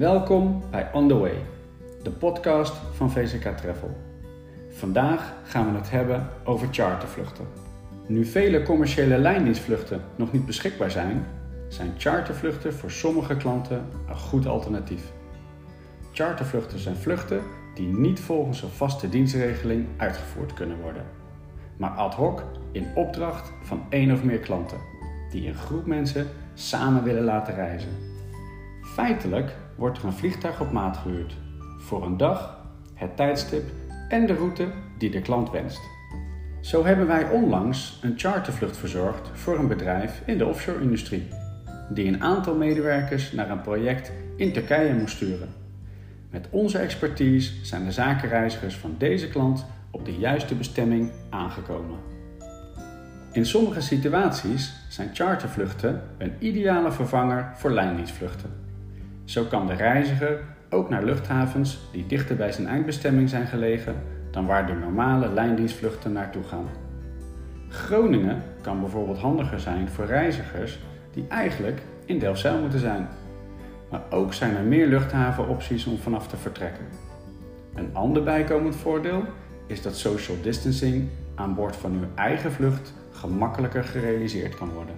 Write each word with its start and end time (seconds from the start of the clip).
Welkom 0.00 0.62
bij 0.70 0.90
On 0.92 1.08
The 1.08 1.18
Way, 1.18 1.42
de 2.02 2.10
podcast 2.10 2.74
van 2.92 3.10
VCK 3.10 3.56
Travel. 3.56 3.96
Vandaag 4.70 5.34
gaan 5.44 5.72
we 5.72 5.78
het 5.78 5.90
hebben 5.90 6.28
over 6.44 6.68
chartervluchten. 6.70 7.46
Nu 8.06 8.24
vele 8.24 8.62
commerciële 8.62 9.18
lijndienstvluchten 9.18 10.00
nog 10.16 10.32
niet 10.32 10.46
beschikbaar 10.46 10.90
zijn, 10.90 11.26
zijn 11.68 11.92
chartervluchten 11.98 12.74
voor 12.74 12.90
sommige 12.90 13.36
klanten 13.36 13.84
een 14.08 14.16
goed 14.16 14.46
alternatief. 14.46 15.12
Chartervluchten 16.12 16.78
zijn 16.78 16.96
vluchten 16.96 17.42
die 17.74 17.86
niet 17.86 18.20
volgens 18.20 18.62
een 18.62 18.68
vaste 18.68 19.08
dienstregeling 19.08 19.86
uitgevoerd 19.96 20.52
kunnen 20.54 20.80
worden, 20.80 21.04
maar 21.76 21.90
ad 21.90 22.14
hoc 22.14 22.44
in 22.72 22.86
opdracht 22.94 23.52
van 23.62 23.82
één 23.88 24.12
of 24.12 24.24
meer 24.24 24.40
klanten 24.40 24.78
die 25.30 25.48
een 25.48 25.54
groep 25.54 25.86
mensen 25.86 26.26
samen 26.54 27.02
willen 27.02 27.24
laten 27.24 27.54
reizen. 27.54 27.90
Feitelijk 28.82 29.52
wordt 29.80 29.98
er 29.98 30.04
een 30.04 30.12
vliegtuig 30.12 30.60
op 30.60 30.72
maat 30.72 30.96
gehuurd 30.96 31.36
voor 31.78 32.04
een 32.04 32.16
dag, 32.16 32.58
het 32.94 33.16
tijdstip 33.16 33.64
en 34.08 34.26
de 34.26 34.34
route 34.34 34.66
die 34.98 35.10
de 35.10 35.20
klant 35.20 35.50
wenst. 35.50 35.80
Zo 36.60 36.84
hebben 36.84 37.06
wij 37.06 37.30
onlangs 37.30 37.98
een 38.02 38.18
chartervlucht 38.18 38.76
verzorgd 38.76 39.30
voor 39.32 39.58
een 39.58 39.68
bedrijf 39.68 40.22
in 40.26 40.38
de 40.38 40.46
offshore-industrie, 40.46 41.28
die 41.90 42.06
een 42.06 42.22
aantal 42.22 42.54
medewerkers 42.54 43.32
naar 43.32 43.50
een 43.50 43.60
project 43.60 44.12
in 44.36 44.52
Turkije 44.52 44.94
moest 44.94 45.16
sturen. 45.16 45.48
Met 46.30 46.48
onze 46.50 46.78
expertise 46.78 47.64
zijn 47.64 47.84
de 47.84 47.92
zakenreizigers 47.92 48.76
van 48.76 48.94
deze 48.98 49.28
klant 49.28 49.66
op 49.90 50.04
de 50.04 50.18
juiste 50.18 50.54
bestemming 50.54 51.10
aangekomen. 51.30 51.98
In 53.32 53.46
sommige 53.46 53.80
situaties 53.80 54.72
zijn 54.88 55.10
chartervluchten 55.12 56.02
een 56.18 56.32
ideale 56.38 56.92
vervanger 56.92 57.52
voor 57.54 57.70
lijndienstvluchten. 57.70 58.69
Zo 59.30 59.44
kan 59.44 59.66
de 59.66 59.74
reiziger 59.74 60.40
ook 60.70 60.88
naar 60.88 61.04
luchthavens 61.04 61.80
die 61.92 62.06
dichter 62.06 62.36
bij 62.36 62.52
zijn 62.52 62.66
eindbestemming 62.66 63.28
zijn 63.28 63.46
gelegen 63.46 63.94
dan 64.30 64.46
waar 64.46 64.66
de 64.66 64.72
normale 64.72 65.32
lijndienstvluchten 65.32 66.12
naartoe 66.12 66.42
gaan. 66.42 66.68
Groningen 67.68 68.42
kan 68.60 68.80
bijvoorbeeld 68.80 69.18
handiger 69.18 69.60
zijn 69.60 69.88
voor 69.88 70.04
reizigers 70.04 70.78
die 71.12 71.26
eigenlijk 71.28 71.82
in 72.04 72.18
Delfzijl 72.18 72.60
moeten 72.60 72.78
zijn. 72.78 73.08
Maar 73.90 74.02
ook 74.10 74.34
zijn 74.34 74.56
er 74.56 74.64
meer 74.64 74.86
luchthavenopties 74.86 75.86
om 75.86 75.98
vanaf 75.98 76.28
te 76.28 76.36
vertrekken. 76.36 76.84
Een 77.74 77.90
ander 77.92 78.22
bijkomend 78.22 78.76
voordeel 78.76 79.24
is 79.66 79.82
dat 79.82 79.96
social 79.96 80.36
distancing 80.42 81.08
aan 81.34 81.54
boord 81.54 81.76
van 81.76 81.92
uw 81.92 82.06
eigen 82.14 82.52
vlucht 82.52 82.94
gemakkelijker 83.10 83.84
gerealiseerd 83.84 84.54
kan 84.54 84.70
worden. 84.72 84.94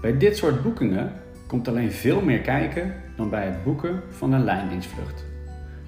Bij 0.00 0.18
dit 0.18 0.36
soort 0.36 0.62
boekingen 0.62 1.12
komt 1.52 1.68
alleen 1.68 1.92
veel 1.92 2.20
meer 2.20 2.40
kijken 2.40 2.94
dan 3.16 3.30
bij 3.30 3.44
het 3.44 3.64
boeken 3.64 4.02
van 4.10 4.32
een 4.32 4.44
lijndienstvlucht. 4.44 5.24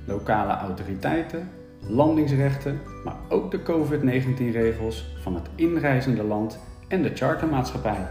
Lokale 0.07 0.53
autoriteiten, 0.53 1.49
landingsrechten, 1.89 2.81
maar 3.05 3.15
ook 3.29 3.51
de 3.51 3.63
COVID-19-regels 3.63 5.15
van 5.21 5.35
het 5.35 5.49
inreizende 5.55 6.23
land 6.23 6.59
en 6.89 7.03
de 7.03 7.11
chartermaatschappij. 7.15 8.07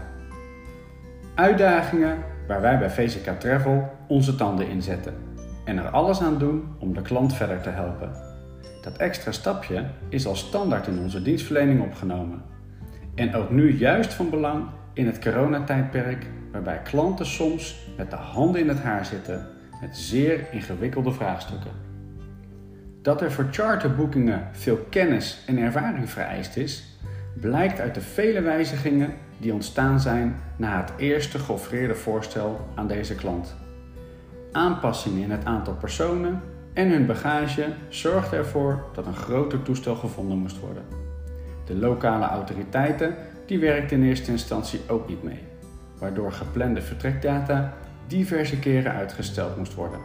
Uitdagingen 1.34 2.16
waar 2.46 2.60
wij 2.60 2.78
bij 2.78 2.90
VCK 2.90 3.40
Travel 3.40 3.90
onze 4.08 4.34
tanden 4.34 4.68
in 4.68 4.82
zetten 4.82 5.14
en 5.64 5.78
er 5.78 5.88
alles 5.88 6.20
aan 6.20 6.38
doen 6.38 6.64
om 6.78 6.94
de 6.94 7.02
klant 7.02 7.34
verder 7.34 7.60
te 7.60 7.70
helpen. 7.70 8.12
Dat 8.82 8.96
extra 8.96 9.32
stapje 9.32 9.84
is 10.08 10.26
al 10.26 10.36
standaard 10.36 10.86
in 10.86 10.98
onze 10.98 11.22
dienstverlening 11.22 11.82
opgenomen. 11.82 12.42
En 13.14 13.34
ook 13.34 13.50
nu 13.50 13.76
juist 13.76 14.14
van 14.14 14.30
belang 14.30 14.64
in 14.92 15.06
het 15.06 15.18
coronatijdperk 15.18 16.26
waarbij 16.54 16.80
klanten 16.82 17.26
soms 17.26 17.86
met 17.96 18.10
de 18.10 18.16
handen 18.16 18.60
in 18.60 18.68
het 18.68 18.80
haar 18.80 19.06
zitten 19.06 19.46
met 19.80 19.96
zeer 19.96 20.46
ingewikkelde 20.50 21.12
vraagstukken. 21.12 21.70
Dat 23.02 23.20
er 23.20 23.32
voor 23.32 23.48
charterboekingen 23.50 24.48
veel 24.52 24.86
kennis 24.90 25.44
en 25.46 25.58
ervaring 25.58 26.10
vereist 26.10 26.56
is, 26.56 26.84
blijkt 27.40 27.80
uit 27.80 27.94
de 27.94 28.00
vele 28.00 28.40
wijzigingen 28.40 29.14
die 29.38 29.52
ontstaan 29.52 30.00
zijn 30.00 30.36
na 30.56 30.80
het 30.80 30.92
eerste 30.96 31.38
geoffreerde 31.38 31.94
voorstel 31.94 32.68
aan 32.74 32.86
deze 32.86 33.14
klant. 33.14 33.54
Aanpassingen 34.52 35.22
in 35.22 35.30
het 35.30 35.44
aantal 35.44 35.74
personen 35.74 36.40
en 36.72 36.90
hun 36.90 37.06
bagage 37.06 37.66
zorgden 37.88 38.38
ervoor 38.38 38.84
dat 38.92 39.06
een 39.06 39.16
groter 39.16 39.62
toestel 39.62 39.94
gevonden 39.94 40.38
moest 40.38 40.60
worden. 40.60 40.84
De 41.64 41.74
lokale 41.74 42.26
autoriteiten 42.26 43.14
die 43.46 43.58
werkten 43.58 43.96
in 43.96 44.08
eerste 44.08 44.30
instantie 44.30 44.80
ook 44.88 45.08
niet 45.08 45.22
mee 45.22 45.52
waardoor 46.04 46.32
geplande 46.32 46.82
vertrekdata 46.82 47.72
diverse 48.06 48.58
keren 48.58 48.92
uitgesteld 48.92 49.56
moest 49.56 49.74
worden. 49.74 50.00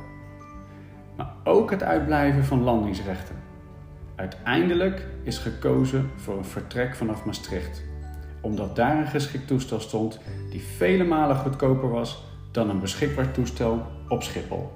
Maar 1.18 1.34
ook 1.44 1.70
het 1.72 1.84
uitblijven 1.84 2.44
van 2.44 2.64
landingsrechten. 2.64 3.36
Uiteindelijk 4.16 5.06
is 5.24 5.38
gekozen 5.38 6.10
voor 6.16 6.38
een 6.38 6.46
vertrek 6.46 6.96
vanaf 6.96 7.26
Maastricht, 7.26 7.84
omdat 8.42 8.76
daar 8.76 8.98
een 8.98 9.08
geschikt 9.08 9.48
toestel 9.48 9.80
stond 9.80 10.20
die 10.50 10.62
vele 10.62 11.04
malen 11.04 11.36
goedkoper 11.36 11.90
was 11.90 12.26
dan 12.52 12.70
een 12.70 12.80
beschikbaar 12.80 13.32
toestel 13.32 13.86
op 14.08 14.24
Schiphol. 14.24 14.72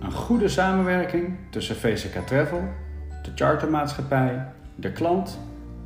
Een 0.00 0.12
goede 0.12 0.48
samenwerking 0.48 1.36
tussen 1.50 1.76
VCK 1.76 2.26
Travel, 2.26 2.62
de 3.22 3.30
chartermaatschappij, 3.34 4.52
de 4.74 4.92
klant 4.92 5.38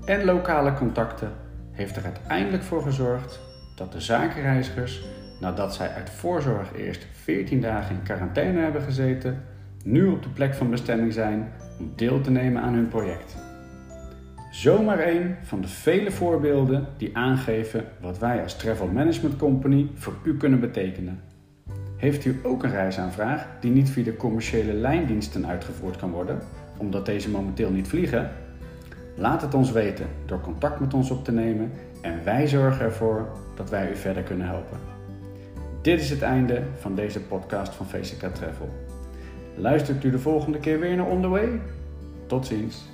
en 0.04 0.24
lokale 0.24 0.74
contacten 0.74 1.32
heeft 1.70 1.96
er 1.96 2.04
uiteindelijk 2.04 2.62
voor 2.62 2.82
gezorgd 2.82 3.49
dat 3.80 3.92
de 3.92 4.00
zakenreizigers, 4.00 5.02
nadat 5.38 5.74
zij 5.74 5.88
uit 5.88 6.10
voorzorg 6.10 6.76
eerst 6.76 7.06
14 7.12 7.60
dagen 7.60 7.94
in 7.94 8.02
quarantaine 8.02 8.60
hebben 8.60 8.82
gezeten, 8.82 9.42
nu 9.84 10.06
op 10.06 10.22
de 10.22 10.28
plek 10.28 10.54
van 10.54 10.70
bestemming 10.70 11.12
zijn 11.12 11.52
om 11.78 11.92
deel 11.96 12.20
te 12.20 12.30
nemen 12.30 12.62
aan 12.62 12.74
hun 12.74 12.88
project. 12.88 13.36
Zomaar 14.50 14.98
één 14.98 15.36
van 15.42 15.60
de 15.60 15.68
vele 15.68 16.10
voorbeelden 16.10 16.86
die 16.96 17.16
aangeven 17.16 17.84
wat 18.00 18.18
wij 18.18 18.42
als 18.42 18.56
Travel 18.56 18.88
Management 18.88 19.36
Company 19.36 19.90
voor 19.94 20.14
u 20.24 20.36
kunnen 20.36 20.60
betekenen. 20.60 21.20
Heeft 21.96 22.24
u 22.24 22.40
ook 22.42 22.62
een 22.62 22.70
reisaanvraag 22.70 23.46
die 23.60 23.70
niet 23.70 23.90
via 23.90 24.04
de 24.04 24.16
commerciële 24.16 24.72
lijndiensten 24.72 25.46
uitgevoerd 25.46 25.96
kan 25.96 26.10
worden, 26.10 26.38
omdat 26.76 27.06
deze 27.06 27.30
momenteel 27.30 27.70
niet 27.70 27.88
vliegen? 27.88 28.30
Laat 29.16 29.42
het 29.42 29.54
ons 29.54 29.72
weten 29.72 30.06
door 30.26 30.40
contact 30.40 30.80
met 30.80 30.94
ons 30.94 31.10
op 31.10 31.24
te 31.24 31.32
nemen 31.32 31.70
en 32.00 32.24
wij 32.24 32.48
zorgen 32.48 32.84
ervoor 32.84 33.28
dat 33.54 33.70
wij 33.70 33.90
u 33.90 33.96
verder 33.96 34.22
kunnen 34.22 34.46
helpen. 34.46 34.78
Dit 35.82 36.00
is 36.00 36.10
het 36.10 36.22
einde 36.22 36.62
van 36.78 36.94
deze 36.94 37.20
podcast 37.20 37.74
van 37.74 37.86
VCK 37.86 38.34
Travel. 38.34 38.68
Luistert 39.56 40.04
u 40.04 40.10
de 40.10 40.18
volgende 40.18 40.58
keer 40.58 40.80
weer 40.80 40.96
naar 40.96 41.06
On 41.06 41.20
The 41.20 41.28
Way? 41.28 41.60
Tot 42.26 42.46
ziens. 42.46 42.88